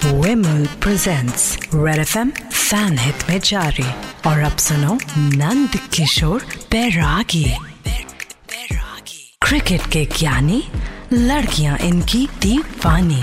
[0.00, 1.42] Wimble presents
[1.74, 3.84] Red FM Fan Hit में जारी
[4.30, 7.44] और अब सुनो नंद किशोर बैरागी
[9.46, 10.64] क्रिकेट के ज्ञानी
[11.12, 13.22] लड़कियाँ इनकी दीवानी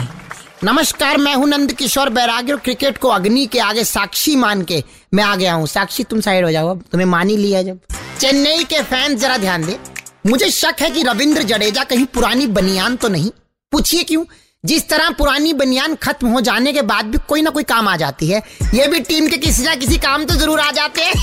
[0.64, 4.84] नमस्कार, मैं हूँ नंद किशोर बैरागी और क्रिकेट को अग्नि के आगे साक्षी मान के
[5.14, 7.80] मैं आ गया हूँ। साक्षी, तुम साइड हो जाओ अब। तुम्हें मान ही लिया जब।
[8.20, 9.80] चेन्नई के फैंस जरा ध्यान दे।
[10.28, 13.32] मुझे शक है कि रविंद्र जडेजा कहीं पुरानी बनियान तो नहीं।
[13.72, 14.26] पूछिए क्यों?
[14.64, 17.96] जिस तरह पुरानी बनियान खत्म हो जाने के बाद भी कोई ना कोई काम आ
[17.98, 18.42] जाती है।
[18.74, 21.14] ये भी टीम के किसी ना किसी काम तो ज़रूर आ जाते हैं।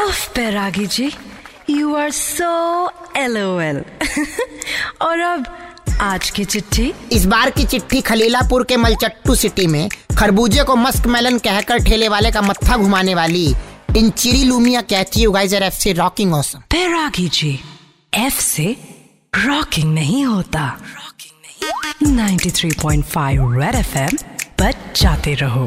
[0.36, 1.10] Bairagi ji
[1.70, 3.36] you are so L
[5.02, 5.46] और अब
[6.00, 9.88] आज की चिट्ठी। इस बार की चिट्ठी खलीलापुर के मलचट्टू सिटी में
[10.18, 13.46] खरबूजे को मस्क मेलन कहकर ठेले वाले का मत्था घुमाने वाली
[13.96, 17.58] इन चिरी लूमिया कहती you guys are FC rocking awesome Bairagi ji
[18.16, 18.76] F से
[19.36, 20.66] रॉकिंग नहीं होता।
[22.02, 24.16] 93.5 रेड एफएम
[24.60, 25.66] बच जाते रहो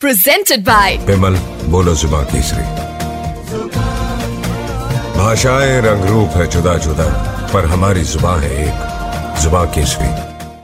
[0.00, 1.36] प्रेजेंटेड बाय विमल
[1.72, 2.62] बोलो जुबा केसरी
[5.18, 7.08] भाषाएँ रंग रूप है जुदा जुदा
[7.52, 10.08] पर हमारी जुबा है एक जुबा Kesari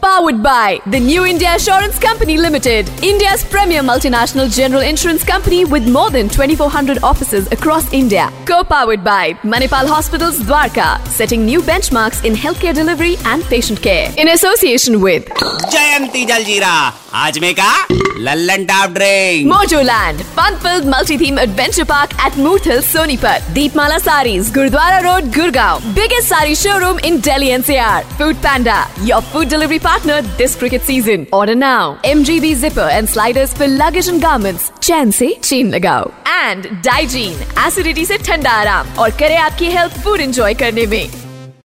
[0.04, 5.88] Powered by the New India Assurance Company Limited, India's premier multinational general insurance company with
[5.90, 8.30] more than 2,400 offices across India.
[8.44, 14.12] Co powered by Manipal Hospitals Dwarka, setting new benchmarks in healthcare delivery and patient care.
[14.18, 15.24] In association with
[15.72, 16.92] Jayanti Jaljira.
[17.10, 18.03] Ajmeka.
[18.24, 24.98] Lallan drink Mojoland fun multi theme adventure park at मूर्थ hill Sonipat Deepmala sari gurdwara
[25.00, 30.56] road Gurgaon biggest sari showroom in Delhi NCR food panda your food delivery partner this
[30.56, 35.08] cricket season और now M G B zipper and sliders फिर luggage and garments chain
[35.08, 40.54] ऐसी चीन लगाओ and Digene acidity ऐसी ठंडा आराम और करे आपकी हेल्थ फ़ूड इंजॉय
[40.54, 41.23] करने में